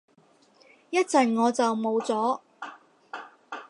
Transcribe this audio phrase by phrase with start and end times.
[0.89, 2.39] 一陣我就冇咗